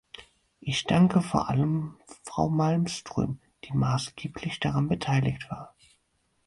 Ich 0.59 0.85
danke 0.85 1.21
vor 1.21 1.47
allem 1.49 1.95
Frau 2.23 2.49
Malmström, 2.49 3.39
die 3.65 3.73
maßgeblich 3.77 4.59
daran 4.59 4.87
beteiligt 4.87 5.47
war. 5.51 5.75